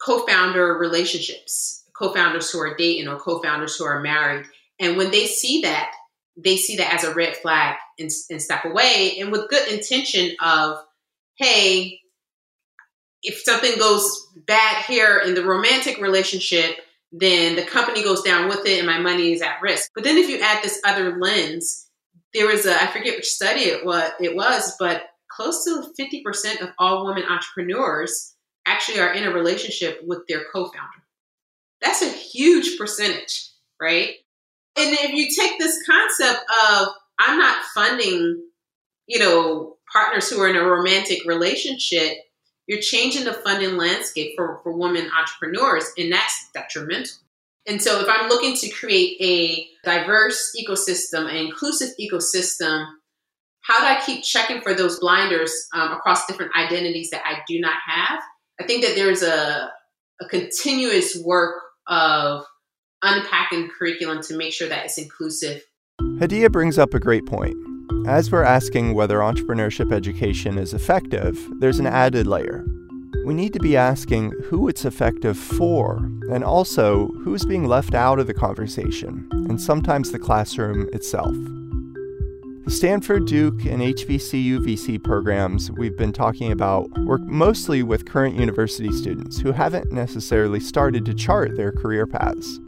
co-founder 0.00 0.78
relationships, 0.78 1.84
co-founders 1.96 2.50
who 2.50 2.60
are 2.60 2.76
dating 2.76 3.08
or 3.08 3.18
co-founders 3.18 3.76
who 3.76 3.84
are 3.84 4.00
married. 4.00 4.46
And 4.78 4.96
when 4.96 5.10
they 5.10 5.26
see 5.26 5.62
that, 5.62 5.92
they 6.44 6.56
see 6.56 6.76
that 6.76 6.94
as 6.94 7.04
a 7.04 7.14
red 7.14 7.36
flag 7.36 7.76
and, 7.98 8.10
and 8.30 8.40
step 8.40 8.64
away. 8.64 9.18
And 9.20 9.32
with 9.32 9.50
good 9.50 9.68
intention 9.68 10.36
of, 10.40 10.78
hey, 11.36 12.00
if 13.22 13.40
something 13.40 13.76
goes 13.78 14.28
bad 14.46 14.84
here 14.84 15.18
in 15.18 15.34
the 15.34 15.44
romantic 15.44 15.98
relationship, 15.98 16.76
then 17.10 17.56
the 17.56 17.62
company 17.62 18.02
goes 18.02 18.22
down 18.22 18.48
with 18.48 18.64
it 18.66 18.78
and 18.78 18.86
my 18.86 18.98
money 18.98 19.32
is 19.32 19.42
at 19.42 19.60
risk. 19.62 19.90
But 19.94 20.04
then 20.04 20.16
if 20.16 20.28
you 20.28 20.40
add 20.40 20.62
this 20.62 20.80
other 20.84 21.18
lens, 21.18 21.86
there 22.34 22.46
was 22.46 22.66
a, 22.66 22.80
I 22.80 22.86
forget 22.86 23.16
which 23.16 23.28
study 23.28 23.62
it 23.62 23.82
it 24.20 24.36
was, 24.36 24.76
but 24.78 25.02
close 25.30 25.64
to 25.64 25.90
50% 25.98 26.60
of 26.60 26.68
all 26.78 27.06
women 27.06 27.24
entrepreneurs 27.24 28.34
actually 28.66 29.00
are 29.00 29.12
in 29.12 29.24
a 29.24 29.32
relationship 29.32 30.00
with 30.06 30.20
their 30.28 30.42
co-founder. 30.52 31.04
That's 31.80 32.02
a 32.02 32.10
huge 32.10 32.78
percentage, 32.78 33.50
right? 33.80 34.16
And 34.78 34.96
if 35.00 35.10
you 35.10 35.28
take 35.28 35.58
this 35.58 35.82
concept 35.84 36.44
of 36.70 36.88
I'm 37.18 37.38
not 37.38 37.64
funding, 37.74 38.44
you 39.08 39.18
know, 39.18 39.76
partners 39.92 40.30
who 40.30 40.40
are 40.40 40.48
in 40.48 40.56
a 40.56 40.62
romantic 40.62 41.24
relationship, 41.26 42.18
you're 42.68 42.80
changing 42.80 43.24
the 43.24 43.32
funding 43.32 43.76
landscape 43.76 44.34
for, 44.36 44.60
for 44.62 44.72
women 44.76 45.10
entrepreneurs, 45.18 45.90
and 45.96 46.12
that's 46.12 46.48
detrimental. 46.54 47.16
And 47.66 47.82
so, 47.82 48.00
if 48.00 48.08
I'm 48.08 48.28
looking 48.28 48.54
to 48.56 48.68
create 48.70 49.16
a 49.20 49.66
diverse 49.84 50.54
ecosystem, 50.58 51.28
an 51.28 51.36
inclusive 51.36 51.90
ecosystem, 52.00 52.86
how 53.62 53.80
do 53.80 53.86
I 53.86 54.00
keep 54.04 54.22
checking 54.22 54.62
for 54.62 54.74
those 54.74 55.00
blinders 55.00 55.52
um, 55.74 55.92
across 55.92 56.26
different 56.26 56.52
identities 56.56 57.10
that 57.10 57.22
I 57.24 57.40
do 57.48 57.60
not 57.60 57.76
have? 57.86 58.20
I 58.60 58.64
think 58.64 58.84
that 58.84 58.94
there's 58.94 59.22
a, 59.22 59.70
a 60.20 60.28
continuous 60.28 61.20
work 61.24 61.56
of 61.88 62.44
unpacking 63.02 63.68
curriculum 63.68 64.22
to 64.22 64.36
make 64.36 64.52
sure 64.52 64.68
that 64.68 64.84
it's 64.84 64.98
inclusive. 64.98 65.62
Hadiyah 66.00 66.52
brings 66.52 66.78
up 66.78 66.94
a 66.94 67.00
great 67.00 67.26
point. 67.26 67.56
As 68.06 68.30
we're 68.30 68.42
asking 68.42 68.94
whether 68.94 69.18
entrepreneurship 69.18 69.92
education 69.92 70.58
is 70.58 70.74
effective, 70.74 71.38
there's 71.60 71.78
an 71.78 71.86
added 71.86 72.26
layer. 72.26 72.64
We 73.24 73.34
need 73.34 73.52
to 73.52 73.60
be 73.60 73.76
asking 73.76 74.32
who 74.44 74.68
it's 74.68 74.84
effective 74.84 75.36
for, 75.36 75.98
and 76.30 76.42
also 76.42 77.08
who's 77.22 77.44
being 77.44 77.66
left 77.66 77.94
out 77.94 78.18
of 78.18 78.26
the 78.26 78.34
conversation, 78.34 79.28
and 79.32 79.60
sometimes 79.60 80.10
the 80.10 80.18
classroom 80.18 80.88
itself. 80.92 81.34
The 82.64 82.74
Stanford, 82.74 83.26
Duke, 83.26 83.64
and 83.64 83.80
HBCUvc 83.80 85.02
programs 85.02 85.70
we've 85.72 85.96
been 85.96 86.12
talking 86.12 86.52
about 86.52 86.86
work 87.00 87.22
mostly 87.22 87.82
with 87.82 88.04
current 88.04 88.36
university 88.36 88.92
students 88.92 89.38
who 89.38 89.52
haven't 89.52 89.90
necessarily 89.90 90.60
started 90.60 91.06
to 91.06 91.14
chart 91.14 91.56
their 91.56 91.72
career 91.72 92.06
paths. 92.06 92.60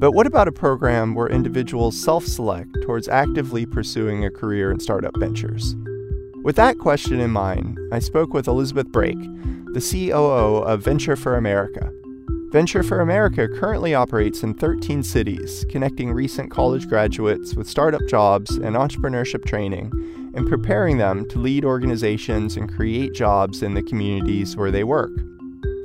But 0.00 0.12
what 0.12 0.26
about 0.26 0.48
a 0.48 0.52
program 0.52 1.14
where 1.14 1.28
individuals 1.28 2.02
self 2.02 2.24
select 2.24 2.74
towards 2.82 3.06
actively 3.06 3.66
pursuing 3.66 4.24
a 4.24 4.30
career 4.30 4.72
in 4.72 4.80
startup 4.80 5.16
ventures? 5.18 5.76
With 6.42 6.56
that 6.56 6.78
question 6.78 7.20
in 7.20 7.30
mind, 7.30 7.78
I 7.92 7.98
spoke 7.98 8.32
with 8.32 8.48
Elizabeth 8.48 8.88
Brake, 8.88 9.22
the 9.74 10.08
COO 10.08 10.62
of 10.64 10.82
Venture 10.82 11.16
for 11.16 11.36
America, 11.36 11.92
Venture 12.50 12.82
for 12.82 12.98
America 12.98 13.46
currently 13.46 13.94
operates 13.94 14.42
in 14.42 14.54
13 14.54 15.04
cities, 15.04 15.64
connecting 15.68 16.12
recent 16.12 16.50
college 16.50 16.88
graduates 16.88 17.54
with 17.54 17.68
startup 17.68 18.00
jobs 18.08 18.56
and 18.56 18.74
entrepreneurship 18.74 19.44
training 19.44 19.92
and 20.34 20.48
preparing 20.48 20.98
them 20.98 21.28
to 21.28 21.38
lead 21.38 21.64
organizations 21.64 22.56
and 22.56 22.68
create 22.68 23.14
jobs 23.14 23.62
in 23.62 23.74
the 23.74 23.82
communities 23.84 24.56
where 24.56 24.72
they 24.72 24.82
work. 24.82 25.12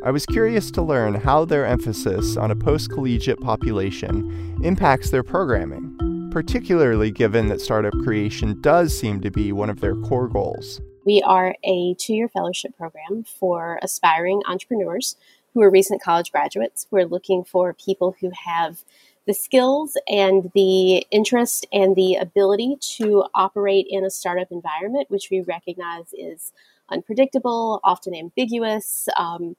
I 0.06 0.12
was 0.12 0.28
curious 0.28 0.70
to 0.70 0.84
learn 0.84 1.16
how 1.16 1.46
their 1.46 1.66
emphasis 1.66 2.38
on 2.38 2.52
a 2.52 2.56
post 2.56 2.92
collegiate 2.92 3.42
population 3.42 4.56
impacts 4.64 5.10
their 5.10 5.24
programming, 5.24 6.30
particularly 6.32 7.10
given 7.10 7.48
that 7.48 7.60
startup 7.60 7.94
creation 8.04 8.62
does 8.62 8.96
seem 8.96 9.20
to 9.22 9.32
be 9.32 9.52
one 9.52 9.72
of 9.72 9.82
their 9.82 9.96
core 9.96 10.28
goals. 10.28 10.80
We 11.06 11.24
are 11.24 11.56
a 11.64 11.96
two 11.96 12.14
year 12.14 12.30
fellowship 12.30 12.78
program 12.78 13.24
for 13.24 13.80
aspiring 13.82 14.44
entrepreneurs 14.46 15.16
who 15.56 15.64
are 15.64 15.72
recent 15.72 16.04
college 16.04 16.32
graduates. 16.32 16.86
We're 16.92 17.08
looking 17.08 17.44
for 17.44 17.74
people 17.74 18.16
who 18.22 18.30
have 18.46 18.84
the 19.26 19.34
skills 19.34 19.98
and 20.08 20.52
the 20.54 20.98
interest 21.10 21.66
and 21.74 21.96
the 21.96 22.18
ability 22.18 22.78
to 22.98 23.26
operate 23.34 23.88
in 23.90 24.06
a 24.06 24.12
startup 24.12 24.52
environment, 24.52 25.10
which 25.10 25.30
we 25.32 25.42
recognize 25.42 26.14
is 26.14 26.54
unpredictable, 26.90 27.80
often 27.84 28.14
ambiguous. 28.14 29.10
Um, 29.18 29.56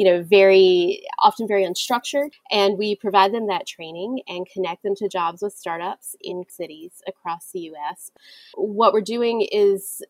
you 0.00 0.06
know, 0.06 0.22
very 0.22 1.04
often 1.18 1.46
very 1.46 1.62
unstructured. 1.62 2.30
And 2.50 2.78
we 2.78 2.96
provide 2.96 3.34
them 3.34 3.48
that 3.48 3.66
training 3.66 4.22
and 4.26 4.48
connect 4.50 4.82
them 4.82 4.94
to 4.94 5.10
jobs 5.10 5.42
with 5.42 5.52
startups 5.52 6.16
in 6.22 6.44
cities 6.48 7.02
across 7.06 7.52
the 7.52 7.70
US. 7.74 8.10
What 8.54 8.94
we're 8.94 9.02
doing 9.02 9.46
is 9.52 10.02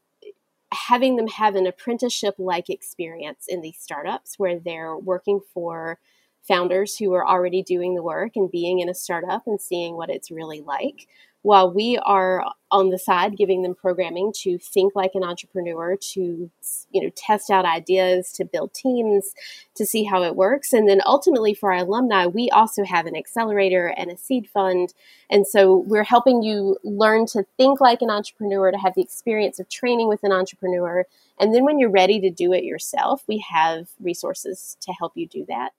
having 0.73 1.17
them 1.17 1.27
have 1.27 1.57
an 1.57 1.67
apprenticeship 1.67 2.37
like 2.39 2.71
experience 2.71 3.47
in 3.49 3.63
these 3.63 3.79
startups 3.81 4.39
where 4.39 4.61
they're 4.61 4.97
working 4.97 5.41
for 5.53 5.99
founders 6.47 6.97
who 6.97 7.13
are 7.13 7.27
already 7.27 7.61
doing 7.61 7.97
the 7.97 8.03
work 8.05 8.37
and 8.37 8.49
being 8.49 8.79
in 8.79 8.89
a 8.89 8.95
startup 8.95 9.43
and 9.49 9.61
seeing 9.61 9.97
what 9.97 10.09
it's 10.09 10.31
really 10.31 10.61
like 10.61 11.09
while 11.43 11.73
we 11.73 11.99
are 12.05 12.45
on 12.71 12.91
the 12.91 12.99
side 12.99 13.37
giving 13.37 13.63
them 13.63 13.75
programming 13.75 14.33
to 14.33 14.59
think 14.59 14.95
like 14.95 15.13
an 15.15 15.25
entrepreneur 15.25 15.97
to 15.97 16.51
you 16.91 17.03
know 17.03 17.11
test 17.17 17.51
out 17.51 17.65
ideas 17.65 18.31
to 18.33 18.45
build 18.45 18.73
teams 18.75 19.33
to 19.75 19.85
see 19.87 20.05
how 20.05 20.23
it 20.23 20.37
works. 20.37 20.73
And 20.73 20.89
then 20.89 21.01
ultimately 21.07 21.55
for 21.55 21.73
our 21.73 21.81
alumni 21.81 22.27
we 22.27 22.51
also 22.51 22.85
have 22.85 23.07
an 23.07 23.17
accelerator 23.17 23.89
and 23.97 24.11
a 24.11 24.17
seed 24.17 24.49
fund. 24.49 24.95
And 25.31 25.47
so 25.47 25.79
we're 25.79 26.05
helping 26.05 26.43
you 26.43 26.77
learn 26.85 27.27
to 27.27 27.45
think 27.57 27.81
like 27.81 28.03
an 28.03 28.11
entrepreneur 28.11 28.71
to 28.71 28.79
have 28.79 28.95
the 28.95 29.03
experience 29.03 29.59
of 29.59 29.69
training 29.69 30.09
with 30.09 30.23
an 30.23 30.33
entrepreneur. 30.33 31.07
And 31.39 31.55
then 31.55 31.65
when 31.65 31.79
you're 31.79 31.91
ready 31.91 32.21
to 32.21 32.31
do 32.31 32.53
it 32.53 32.65
yourself 32.65 33.25
we 33.27 33.45
have 33.51 33.89
resources 33.99 34.77
to 34.83 34.93
help 34.93 35.13
you 35.17 35.27
do 35.27 35.45
that. 35.49 35.71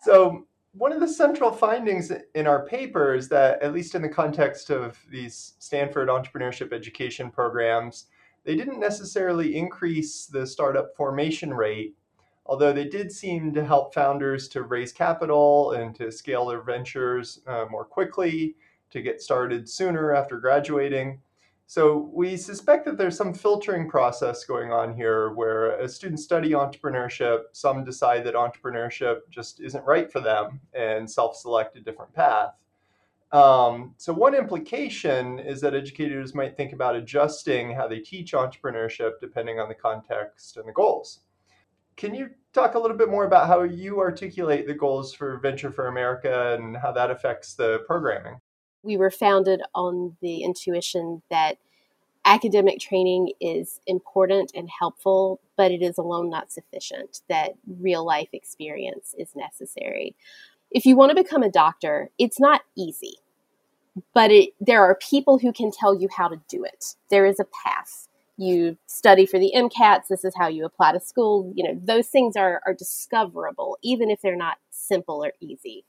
So 0.00 0.46
one 0.72 0.92
of 0.92 1.00
the 1.00 1.08
central 1.08 1.50
findings 1.50 2.12
in 2.34 2.46
our 2.46 2.66
paper 2.66 3.14
is 3.14 3.28
that, 3.28 3.62
at 3.62 3.72
least 3.72 3.94
in 3.94 4.02
the 4.02 4.08
context 4.08 4.70
of 4.70 4.98
these 5.10 5.54
Stanford 5.58 6.08
entrepreneurship 6.08 6.72
education 6.72 7.30
programs, 7.30 8.06
they 8.44 8.56
didn't 8.56 8.80
necessarily 8.80 9.56
increase 9.56 10.26
the 10.26 10.46
startup 10.46 10.94
formation 10.96 11.52
rate, 11.52 11.96
although 12.46 12.72
they 12.72 12.86
did 12.86 13.10
seem 13.10 13.52
to 13.54 13.64
help 13.64 13.92
founders 13.94 14.48
to 14.48 14.62
raise 14.62 14.92
capital 14.92 15.72
and 15.72 15.94
to 15.96 16.12
scale 16.12 16.46
their 16.46 16.62
ventures 16.62 17.40
uh, 17.46 17.66
more 17.70 17.84
quickly, 17.84 18.54
to 18.90 19.02
get 19.02 19.20
started 19.20 19.68
sooner 19.68 20.14
after 20.14 20.38
graduating. 20.38 21.20
So 21.70 22.10
we 22.14 22.38
suspect 22.38 22.86
that 22.86 22.96
there's 22.96 23.18
some 23.18 23.34
filtering 23.34 23.90
process 23.90 24.42
going 24.42 24.72
on 24.72 24.94
here 24.96 25.34
where 25.34 25.78
as 25.78 25.94
students 25.94 26.24
study 26.24 26.52
entrepreneurship, 26.52 27.42
some 27.52 27.84
decide 27.84 28.24
that 28.24 28.32
entrepreneurship 28.32 29.18
just 29.28 29.60
isn't 29.60 29.84
right 29.84 30.10
for 30.10 30.20
them 30.20 30.60
and 30.72 31.08
self-select 31.08 31.76
a 31.76 31.82
different 31.82 32.14
path. 32.14 32.54
Um, 33.32 33.94
so 33.98 34.14
one 34.14 34.34
implication 34.34 35.38
is 35.40 35.60
that 35.60 35.74
educators 35.74 36.34
might 36.34 36.56
think 36.56 36.72
about 36.72 36.96
adjusting 36.96 37.74
how 37.74 37.86
they 37.86 37.98
teach 37.98 38.32
entrepreneurship 38.32 39.20
depending 39.20 39.60
on 39.60 39.68
the 39.68 39.74
context 39.74 40.56
and 40.56 40.66
the 40.66 40.72
goals. 40.72 41.20
Can 41.96 42.14
you 42.14 42.30
talk 42.54 42.76
a 42.76 42.78
little 42.78 42.96
bit 42.96 43.10
more 43.10 43.26
about 43.26 43.46
how 43.46 43.64
you 43.64 44.00
articulate 44.00 44.66
the 44.66 44.72
goals 44.72 45.12
for 45.12 45.36
Venture 45.40 45.70
for 45.70 45.88
America 45.88 46.56
and 46.58 46.78
how 46.78 46.92
that 46.92 47.10
affects 47.10 47.52
the 47.52 47.80
programming? 47.86 48.40
We 48.82 48.96
were 48.96 49.10
founded 49.10 49.60
on 49.74 50.16
the 50.20 50.42
intuition 50.42 51.22
that 51.30 51.58
academic 52.24 52.78
training 52.78 53.32
is 53.40 53.80
important 53.86 54.52
and 54.54 54.68
helpful, 54.68 55.40
but 55.56 55.70
it 55.70 55.82
is 55.82 55.96
alone 55.98 56.28
not 56.28 56.52
sufficient, 56.52 57.22
that 57.28 57.52
real 57.80 58.04
life 58.04 58.28
experience 58.32 59.14
is 59.18 59.34
necessary. 59.34 60.14
If 60.70 60.84
you 60.84 60.96
want 60.96 61.10
to 61.10 61.22
become 61.22 61.42
a 61.42 61.50
doctor, 61.50 62.10
it's 62.18 62.38
not 62.38 62.62
easy, 62.76 63.14
but 64.14 64.30
it, 64.30 64.50
there 64.60 64.82
are 64.84 64.96
people 64.96 65.38
who 65.38 65.52
can 65.52 65.70
tell 65.70 65.98
you 65.98 66.08
how 66.14 66.28
to 66.28 66.40
do 66.48 66.64
it. 66.64 66.96
There 67.10 67.24
is 67.24 67.40
a 67.40 67.46
path. 67.64 68.08
you 68.36 68.78
study 68.86 69.26
for 69.26 69.38
the 69.38 69.52
MCATs, 69.54 70.08
this 70.08 70.24
is 70.24 70.34
how 70.36 70.46
you 70.48 70.64
apply 70.64 70.92
to 70.92 71.00
school. 71.00 71.52
You 71.56 71.64
know, 71.64 71.80
those 71.82 72.06
things 72.08 72.36
are, 72.36 72.60
are 72.64 72.74
discoverable, 72.74 73.78
even 73.82 74.10
if 74.10 74.20
they're 74.22 74.36
not 74.36 74.58
simple 74.70 75.24
or 75.24 75.32
easy. 75.40 75.84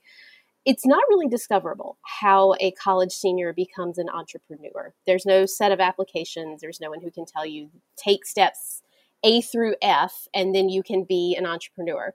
It's 0.66 0.86
not 0.86 1.02
really 1.08 1.28
discoverable 1.28 1.98
how 2.02 2.54
a 2.60 2.70
college 2.72 3.12
senior 3.12 3.52
becomes 3.52 3.96
an 3.96 4.08
entrepreneur. 4.10 4.92
There's 5.06 5.24
no 5.24 5.46
set 5.46 5.72
of 5.72 5.80
applications, 5.80 6.60
there's 6.60 6.80
no 6.80 6.90
one 6.90 7.00
who 7.00 7.10
can 7.10 7.24
tell 7.24 7.46
you 7.46 7.70
take 7.96 8.26
steps 8.26 8.82
A 9.24 9.40
through 9.40 9.76
F, 9.80 10.28
and 10.34 10.54
then 10.54 10.68
you 10.68 10.82
can 10.82 11.04
be 11.04 11.34
an 11.36 11.46
entrepreneur. 11.46 12.14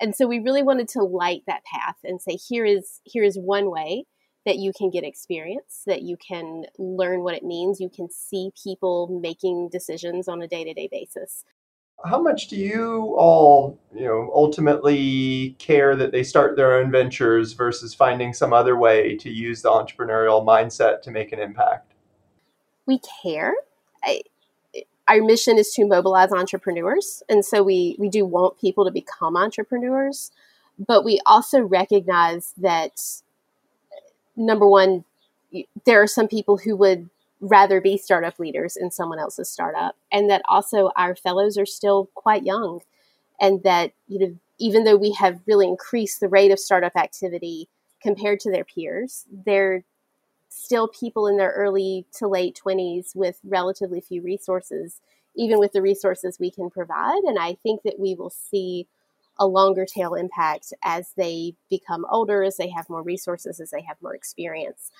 And 0.00 0.14
so 0.14 0.26
we 0.26 0.40
really 0.40 0.62
wanted 0.62 0.88
to 0.88 1.02
light 1.02 1.42
that 1.46 1.62
path 1.64 1.96
and 2.02 2.20
say 2.20 2.32
here 2.32 2.64
is 2.64 3.00
here 3.04 3.22
is 3.22 3.38
one 3.38 3.70
way 3.70 4.06
that 4.44 4.58
you 4.58 4.72
can 4.76 4.90
get 4.90 5.04
experience, 5.04 5.82
that 5.86 6.02
you 6.02 6.16
can 6.16 6.64
learn 6.78 7.22
what 7.22 7.34
it 7.34 7.44
means, 7.44 7.80
you 7.80 7.88
can 7.88 8.10
see 8.10 8.50
people 8.62 9.18
making 9.22 9.70
decisions 9.70 10.28
on 10.28 10.42
a 10.42 10.48
day-to-day 10.48 10.88
basis. 10.90 11.44
How 12.04 12.20
much 12.20 12.48
do 12.48 12.56
you 12.56 13.14
all, 13.16 13.78
you 13.94 14.04
know, 14.04 14.30
ultimately 14.34 15.56
care 15.58 15.96
that 15.96 16.12
they 16.12 16.22
start 16.22 16.56
their 16.56 16.76
own 16.76 16.90
ventures 16.90 17.54
versus 17.54 17.94
finding 17.94 18.34
some 18.34 18.52
other 18.52 18.76
way 18.76 19.16
to 19.16 19.30
use 19.30 19.62
the 19.62 19.70
entrepreneurial 19.70 20.44
mindset 20.44 21.00
to 21.02 21.10
make 21.10 21.32
an 21.32 21.40
impact? 21.40 21.94
We 22.86 23.00
care. 23.22 23.54
I, 24.02 24.22
our 25.08 25.22
mission 25.22 25.56
is 25.58 25.72
to 25.74 25.86
mobilize 25.86 26.30
entrepreneurs, 26.30 27.22
and 27.28 27.44
so 27.44 27.62
we 27.62 27.96
we 27.98 28.08
do 28.08 28.24
want 28.24 28.58
people 28.58 28.84
to 28.84 28.90
become 28.90 29.36
entrepreneurs, 29.36 30.30
but 30.78 31.04
we 31.04 31.20
also 31.24 31.60
recognize 31.60 32.52
that 32.58 33.00
number 34.36 34.68
one, 34.68 35.04
there 35.84 36.02
are 36.02 36.06
some 36.06 36.28
people 36.28 36.58
who 36.58 36.76
would 36.76 37.08
rather 37.44 37.80
be 37.80 37.98
startup 37.98 38.38
leaders 38.38 38.76
in 38.76 38.90
someone 38.90 39.18
else's 39.18 39.50
startup, 39.50 39.96
and 40.10 40.30
that 40.30 40.42
also 40.48 40.90
our 40.96 41.14
fellows 41.14 41.58
are 41.58 41.66
still 41.66 42.10
quite 42.14 42.44
young, 42.44 42.80
and 43.40 43.62
that 43.64 43.92
you 44.08 44.18
know 44.18 44.36
even 44.58 44.84
though 44.84 44.96
we 44.96 45.12
have 45.12 45.40
really 45.46 45.68
increased 45.68 46.20
the 46.20 46.28
rate 46.28 46.50
of 46.50 46.58
startup 46.58 46.96
activity 46.96 47.68
compared 48.00 48.40
to 48.40 48.50
their 48.50 48.64
peers, 48.64 49.24
they're 49.44 49.84
still 50.48 50.88
people 50.88 51.26
in 51.26 51.36
their 51.36 51.50
early 51.50 52.06
to 52.14 52.28
late 52.28 52.58
20s 52.64 53.14
with 53.16 53.40
relatively 53.44 54.00
few 54.00 54.22
resources, 54.22 55.00
even 55.36 55.58
with 55.58 55.72
the 55.72 55.82
resources 55.82 56.38
we 56.38 56.50
can 56.50 56.70
provide. 56.70 57.24
And 57.24 57.38
I 57.38 57.54
think 57.62 57.82
that 57.82 57.98
we 57.98 58.14
will 58.14 58.30
see 58.30 58.86
a 59.38 59.46
longer 59.46 59.84
tail 59.84 60.14
impact 60.14 60.72
as 60.84 61.10
they 61.16 61.54
become 61.68 62.06
older, 62.08 62.44
as 62.44 62.56
they 62.56 62.68
have 62.68 62.88
more 62.88 63.02
resources, 63.02 63.58
as 63.58 63.70
they 63.70 63.82
have 63.82 64.00
more 64.00 64.14
experience. 64.14 64.92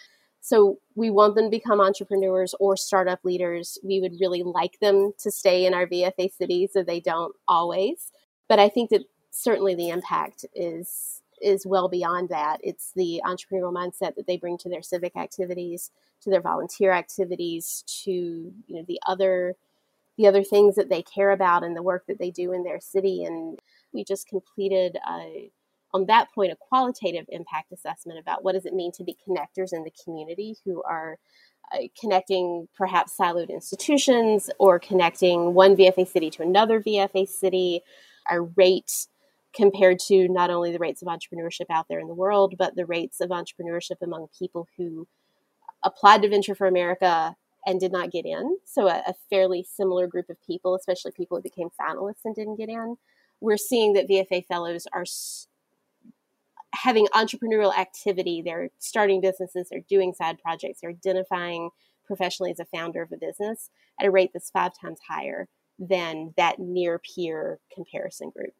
So 0.45 0.79
we 0.95 1.09
want 1.09 1.37
them 1.37 1.47
to 1.47 1.51
become 1.51 1.81
entrepreneurs 1.81 2.55
or 2.61 2.77
startup 2.77 3.25
leaders. 3.25 3.79
We 3.83 3.99
would 4.03 4.21
really 4.21 4.43
like 4.43 4.79
them 4.79 5.15
to 5.21 5.31
stay 5.31 5.65
in 5.65 5.73
our 5.73 5.87
VFA 5.87 6.31
cities, 6.31 6.75
so 6.75 6.83
they 6.83 7.01
don't 7.01 7.35
always. 7.49 8.13
But 8.47 8.59
I 8.59 8.69
think 8.69 8.91
that 8.91 9.07
certainly 9.31 9.75
the 9.75 9.89
impact 9.89 10.45
is 10.55 11.23
is 11.41 11.65
well 11.65 11.89
beyond 11.89 12.29
that. 12.29 12.59
It's 12.63 12.93
the 12.95 13.23
entrepreneurial 13.25 13.73
mindset 13.73 14.17
that 14.17 14.27
they 14.27 14.37
bring 14.37 14.59
to 14.59 14.69
their 14.69 14.83
civic 14.83 15.17
activities, 15.17 15.91
to 16.21 16.29
their 16.29 16.43
volunteer 16.43 16.93
activities, 16.93 17.83
to 18.05 18.13
you 18.13 18.53
know 18.69 18.85
the 18.87 19.01
other 19.07 19.57
the 20.19 20.27
other 20.27 20.45
things 20.45 20.75
that 20.75 20.91
they 20.91 21.01
care 21.01 21.31
about 21.31 21.65
and 21.65 21.75
the 21.75 21.83
work 21.83 22.05
that 22.07 22.19
they 22.19 22.31
do 22.31 22.53
in 22.53 22.65
their 22.65 22.81
city. 22.81 23.25
And 23.25 23.59
we 23.95 24.05
just 24.05 24.29
completed 24.29 24.99
a, 25.09 25.51
on 25.95 26.07
that 26.07 26.31
point 26.35 26.53
a 26.53 26.57
qualitative 26.57 27.25
impact 27.29 27.73
assessment 27.73 28.19
about 28.19 28.45
what 28.45 28.53
does 28.53 28.67
it 28.67 28.75
mean 28.75 28.93
to 28.93 29.05
be 29.05 29.17
connectors 29.27 29.73
in 29.73 29.85
the 29.85 29.93
community 30.05 30.57
who 30.65 30.83
are 30.83 31.19
uh, 31.73 31.79
connecting 31.99 32.69
perhaps 32.77 33.17
siloed 33.17 33.49
institutions 33.49 34.51
or 34.59 34.79
connecting 34.79 35.55
one 35.55 35.77
VFA 35.77 36.07
city 36.07 36.29
to 36.31 36.43
another 36.43 36.81
VFA 36.81 37.27
city. 37.27 37.81
Our 38.29 38.43
rate 38.43 39.07
compared 39.55 40.01
to 40.01 40.29
not 40.29 40.51
only 40.51 40.73
the 40.73 40.79
rates 40.79 41.01
of 41.01 41.09
entrepreneurship 41.09 41.67
out 41.71 41.87
there 41.89 42.01
in 42.01 42.09
the 42.09 42.15
world, 42.15 42.55
but 42.59 42.75
the 42.75 42.87
rates 42.87 43.21
of 43.21 43.31
entrepreneurship 43.31 44.03
among 44.03 44.27
people 44.37 44.67
who 44.77 45.07
applied 45.85 46.23
to 46.23 46.29
Venture 46.29 46.55
for 46.55 46.67
America 46.67 47.37
and 47.67 47.79
did 47.79 47.93
not 47.93 48.11
get 48.11 48.27
in. 48.27 48.59
So, 48.65 48.89
a, 48.89 49.03
a, 49.07 49.15
fairly 49.31 49.63
similar 49.63 50.07
group 50.07 50.29
of 50.29 50.37
people, 50.47 50.75
especially 50.75 51.13
people 51.13 51.37
who 51.39 51.43
became 51.43 51.69
finalists 51.81 52.25
and 52.25 52.35
didn't 52.35 52.57
get 52.57 52.69
in. 52.69 52.97
We're 53.41 53.57
seeing 53.57 53.93
that 53.95 54.09
VFA 54.09 54.45
fellows 54.47 54.87
are 54.93 55.05
having 56.75 57.07
entrepreneurial 57.15 57.77
activity. 57.77 58.43
They're 58.43 58.71
starting 58.79 59.21
businesses, 59.21 59.69
they're 59.71 59.85
doing 59.89 60.13
side 60.13 60.39
projects, 60.39 60.81
they're 60.81 60.91
identifying 60.91 61.71
professionally 62.07 62.51
as 62.51 62.61
a 62.61 62.67
founder 62.67 63.03
of 63.03 63.13
a 63.13 63.17
business 63.17 63.71
at 63.99 64.07
a 64.07 64.11
rate 64.11 64.31
that's 64.33 64.51
five 64.51 64.73
times 64.79 64.99
higher 65.09 65.49
than 65.79 66.35
that 66.37 66.59
near 66.59 67.01
peer 67.01 67.59
comparison 67.73 68.31
group. 68.31 68.55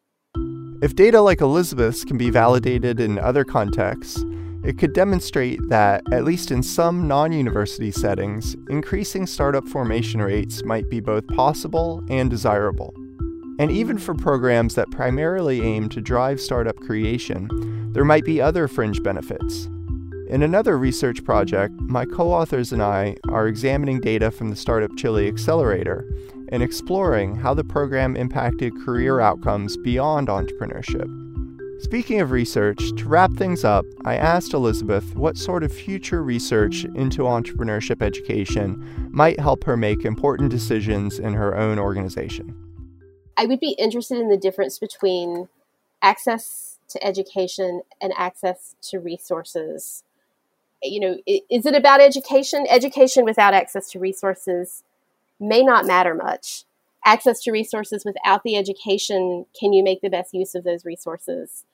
If 0.81 0.95
data 0.95 1.21
like 1.21 1.41
Elizabeth's 1.41 2.03
can 2.03 2.17
be 2.17 2.29
validated 2.29 2.99
in 2.99 3.17
other 3.19 3.43
contexts, 3.43 4.23
it 4.63 4.77
could 4.77 4.93
demonstrate 4.93 5.59
that, 5.69 6.01
at 6.11 6.25
least 6.25 6.49
in 6.51 6.63
some 6.63 7.07
non 7.07 7.31
university 7.31 7.91
settings, 7.91 8.55
increasing 8.69 9.27
startup 9.27 9.67
formation 9.67 10.21
rates 10.21 10.63
might 10.63 10.89
be 10.89 10.99
both 10.99 11.25
possible 11.27 12.03
and 12.09 12.29
desirable. 12.29 12.93
And 13.57 13.71
even 13.71 13.97
for 13.97 14.13
programs 14.13 14.75
that 14.75 14.91
primarily 14.91 15.61
aim 15.61 15.87
to 15.89 16.01
drive 16.01 16.41
startup 16.41 16.75
creation, 16.77 17.47
there 17.95 18.03
might 18.03 18.25
be 18.25 18.41
other 18.41 18.67
fringe 18.67 19.01
benefits. 19.01 19.67
In 20.27 20.43
another 20.43 20.77
research 20.77 21.23
project, 21.23 21.73
my 21.79 22.03
co 22.03 22.29
authors 22.29 22.73
and 22.73 22.83
I 22.83 23.15
are 23.29 23.47
examining 23.47 24.01
data 24.01 24.31
from 24.31 24.49
the 24.49 24.55
Startup 24.57 24.93
Chile 24.97 25.29
Accelerator 25.29 26.05
and 26.49 26.61
exploring 26.61 27.37
how 27.37 27.53
the 27.53 27.63
program 27.63 28.17
impacted 28.17 28.75
career 28.83 29.21
outcomes 29.21 29.77
beyond 29.77 30.27
entrepreneurship. 30.27 31.09
Speaking 31.83 32.19
of 32.19 32.31
research, 32.31 32.91
to 32.97 33.07
wrap 33.07 33.31
things 33.31 33.63
up, 33.63 33.85
I 34.03 34.17
asked 34.17 34.53
Elizabeth 34.53 35.15
what 35.15 35.37
sort 35.37 35.63
of 35.63 35.71
future 35.71 36.21
research 36.21 36.83
into 36.95 37.21
entrepreneurship 37.21 38.01
education 38.01 39.09
might 39.11 39.39
help 39.39 39.63
her 39.63 39.77
make 39.77 40.03
important 40.03 40.51
decisions 40.51 41.17
in 41.17 41.31
her 41.31 41.55
own 41.55 41.79
organization. 41.79 42.53
I 43.37 43.45
would 43.45 43.61
be 43.61 43.71
interested 43.79 44.19
in 44.19 44.27
the 44.27 44.37
difference 44.37 44.79
between 44.79 45.47
access 46.01 46.74
to 46.89 47.05
education 47.05 47.81
and 48.01 48.13
access 48.17 48.75
to 48.81 48.99
resources. 48.99 50.03
You 50.83 50.99
know, 50.99 51.17
is 51.25 51.65
it 51.65 51.75
about 51.75 52.01
education? 52.01 52.65
Education 52.69 53.25
without 53.25 53.53
access 53.53 53.89
to 53.91 53.99
resources 53.99 54.83
may 55.39 55.63
not 55.63 55.85
matter 55.85 56.13
much. 56.13 56.63
Access 57.05 57.41
to 57.43 57.51
resources 57.51 58.03
without 58.05 58.43
the 58.43 58.55
education, 58.55 59.45
can 59.59 59.73
you 59.73 59.83
make 59.83 60.01
the 60.01 60.09
best 60.09 60.33
use 60.33 60.55
of 60.55 60.63
those 60.63 60.85
resources? 60.85 61.65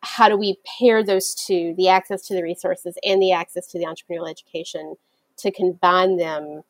How 0.00 0.28
do 0.28 0.36
we 0.36 0.58
pair 0.78 1.02
those 1.02 1.34
two, 1.34 1.74
the 1.76 1.88
access 1.88 2.26
to 2.28 2.34
the 2.34 2.42
resources 2.42 2.96
and 3.04 3.20
the 3.20 3.32
access 3.32 3.66
to 3.68 3.78
the 3.78 3.86
entrepreneurial 3.86 4.30
education, 4.30 4.96
to 5.38 5.50
combine 5.50 6.16
them 6.16 6.62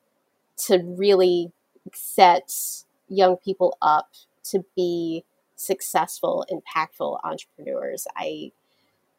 to 0.67 0.79
really 0.79 1.53
set 1.93 2.53
young 3.09 3.37
people 3.37 3.77
up 3.83 4.09
to 4.45 4.65
be 4.77 5.25
successful, 5.57 6.47
impactful 6.51 7.19
entrepreneurs? 7.25 8.07
I 8.17 8.53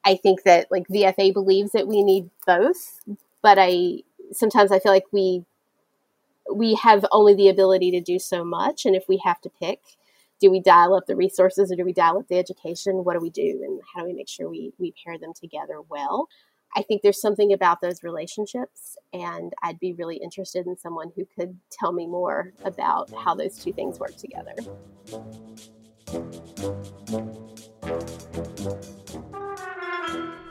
I 0.04 0.16
think 0.16 0.44
that 0.44 0.68
like 0.72 0.88
VFA 0.88 1.34
believes 1.34 1.72
that 1.72 1.88
we 1.88 2.04
need 2.04 2.30
both, 2.46 3.02
but 3.42 3.58
I 3.60 4.04
sometimes 4.32 4.72
I 4.72 4.80
feel 4.80 4.92
like 4.92 5.06
we 5.12 5.46
we 6.54 6.76
have 6.76 7.06
only 7.12 7.34
the 7.34 7.50
ability 7.50 7.92
to 7.92 8.02
do 8.02 8.20
so 8.20 8.44
much. 8.44 8.86
And 8.86 8.96
if 8.96 9.08
we 9.08 9.22
have 9.26 9.42
to 9.42 9.50
pick, 9.50 9.80
do 10.40 10.52
we 10.52 10.60
dial 10.60 10.94
up 10.94 11.06
the 11.08 11.16
resources 11.16 11.72
or 11.72 11.76
do 11.76 11.86
we 11.86 11.94
dial 11.94 12.20
up 12.20 12.28
the 12.28 12.38
education? 12.38 13.04
What 13.04 13.14
do 13.14 13.20
we 13.20 13.30
do? 13.30 13.62
And 13.66 13.82
how 13.94 14.02
do 14.02 14.08
we 14.08 14.14
make 14.14 14.30
sure 14.30 14.50
we, 14.50 14.74
we 14.78 14.94
pair 15.04 15.18
them 15.18 15.34
together 15.34 15.82
well? 15.90 16.28
I 16.78 16.82
think 16.82 17.02
there's 17.02 17.22
something 17.22 17.54
about 17.54 17.80
those 17.80 18.04
relationships, 18.04 18.98
and 19.14 19.54
I'd 19.64 19.80
be 19.80 19.94
really 19.94 20.18
interested 20.18 20.68
in 20.68 20.78
someone 20.78 21.10
who 21.16 21.26
could 21.38 21.58
tell 21.72 21.94
me 21.94 22.06
more 22.06 22.52
about 22.66 23.10
how 23.14 23.34
those 23.34 23.58
two 23.58 23.72
things 23.72 23.98
work 23.98 24.18
together. 24.18 24.56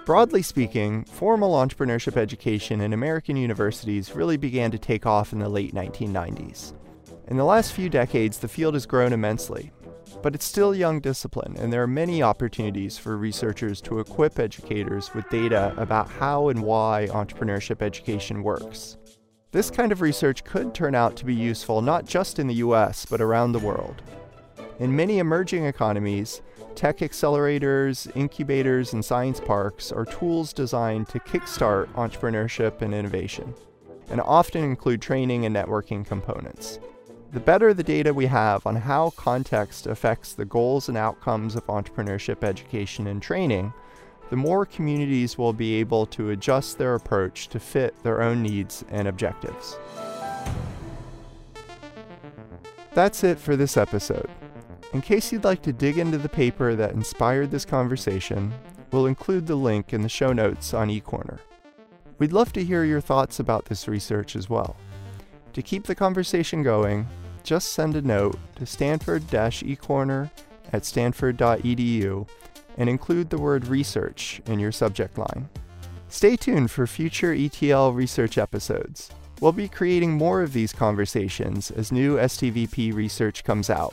Broadly 0.04 0.42
speaking, 0.42 1.04
formal 1.04 1.54
entrepreneurship 1.54 2.18
education 2.18 2.82
in 2.82 2.92
American 2.92 3.36
universities 3.36 4.14
really 4.14 4.36
began 4.36 4.70
to 4.70 4.78
take 4.78 5.06
off 5.06 5.32
in 5.32 5.38
the 5.38 5.48
late 5.48 5.74
1990s. 5.74 6.74
In 7.28 7.38
the 7.38 7.44
last 7.44 7.72
few 7.72 7.88
decades, 7.88 8.38
the 8.38 8.48
field 8.48 8.74
has 8.74 8.84
grown 8.84 9.14
immensely, 9.14 9.72
but 10.22 10.34
it's 10.34 10.44
still 10.44 10.72
a 10.72 10.76
young 10.76 11.00
discipline, 11.00 11.56
and 11.58 11.72
there 11.72 11.82
are 11.82 11.86
many 11.86 12.22
opportunities 12.22 12.98
for 12.98 13.16
researchers 13.16 13.80
to 13.80 13.98
equip 13.98 14.38
educators 14.38 15.14
with 15.14 15.28
data 15.30 15.74
about 15.78 16.10
how 16.10 16.48
and 16.48 16.62
why 16.62 17.08
entrepreneurship 17.10 17.80
education 17.80 18.42
works. 18.42 18.98
This 19.52 19.70
kind 19.70 19.90
of 19.90 20.02
research 20.02 20.44
could 20.44 20.74
turn 20.74 20.94
out 20.94 21.16
to 21.16 21.24
be 21.24 21.34
useful 21.34 21.80
not 21.80 22.04
just 22.04 22.38
in 22.38 22.46
the 22.46 22.56
US, 22.56 23.06
but 23.06 23.22
around 23.22 23.52
the 23.52 23.58
world. 23.58 24.02
In 24.80 24.96
many 24.96 25.18
emerging 25.18 25.64
economies, 25.66 26.42
Tech 26.74 26.98
accelerators, 26.98 28.10
incubators, 28.16 28.92
and 28.92 29.04
science 29.04 29.38
parks 29.38 29.92
are 29.92 30.04
tools 30.04 30.52
designed 30.52 31.08
to 31.08 31.20
kickstart 31.20 31.86
entrepreneurship 31.92 32.82
and 32.82 32.92
innovation, 32.92 33.54
and 34.10 34.20
often 34.20 34.64
include 34.64 35.00
training 35.00 35.46
and 35.46 35.54
networking 35.54 36.04
components. 36.04 36.80
the 37.32 37.40
better 37.40 37.74
the 37.74 37.82
data 37.82 38.14
we 38.14 38.26
have 38.26 38.64
on 38.64 38.76
how 38.76 39.10
context 39.10 39.88
affects 39.88 40.34
the 40.34 40.44
goals 40.44 40.88
and 40.88 40.96
outcomes 40.96 41.56
of 41.56 41.66
entrepreneurship 41.66 42.44
education 42.44 43.08
and 43.08 43.20
training, 43.20 43.72
the 44.30 44.36
more 44.36 44.64
communities 44.64 45.36
will 45.36 45.52
be 45.52 45.74
able 45.74 46.06
to 46.06 46.30
adjust 46.30 46.78
their 46.78 46.94
approach 46.94 47.48
to 47.48 47.58
fit 47.58 47.92
their 48.04 48.22
own 48.22 48.40
needs 48.40 48.84
and 48.88 49.08
objectives. 49.08 49.76
That's 52.94 53.24
it 53.24 53.40
for 53.40 53.56
this 53.56 53.76
episode. 53.76 54.30
In 54.94 55.02
case 55.02 55.32
you'd 55.32 55.42
like 55.42 55.60
to 55.62 55.72
dig 55.72 55.98
into 55.98 56.18
the 56.18 56.28
paper 56.28 56.76
that 56.76 56.92
inspired 56.92 57.50
this 57.50 57.64
conversation, 57.64 58.54
we'll 58.92 59.06
include 59.06 59.44
the 59.44 59.56
link 59.56 59.92
in 59.92 60.02
the 60.02 60.08
show 60.08 60.32
notes 60.32 60.72
on 60.72 60.88
eCorner. 60.88 61.40
We'd 62.18 62.32
love 62.32 62.52
to 62.52 62.62
hear 62.62 62.84
your 62.84 63.00
thoughts 63.00 63.40
about 63.40 63.64
this 63.64 63.88
research 63.88 64.36
as 64.36 64.48
well. 64.48 64.76
To 65.52 65.62
keep 65.62 65.82
the 65.82 65.96
conversation 65.96 66.62
going, 66.62 67.08
just 67.42 67.72
send 67.72 67.96
a 67.96 68.02
note 68.02 68.38
to 68.54 68.66
stanford 68.66 69.24
ecorner 69.24 70.30
at 70.72 70.84
stanford.edu 70.84 72.28
and 72.76 72.88
include 72.88 73.30
the 73.30 73.38
word 73.38 73.66
research 73.66 74.40
in 74.46 74.60
your 74.60 74.72
subject 74.72 75.18
line. 75.18 75.48
Stay 76.06 76.36
tuned 76.36 76.70
for 76.70 76.86
future 76.86 77.32
ETL 77.32 77.92
research 77.92 78.38
episodes. 78.38 79.10
We'll 79.40 79.50
be 79.50 79.66
creating 79.66 80.12
more 80.12 80.40
of 80.40 80.52
these 80.52 80.72
conversations 80.72 81.72
as 81.72 81.90
new 81.90 82.16
STVP 82.16 82.94
research 82.94 83.42
comes 83.42 83.68
out. 83.68 83.92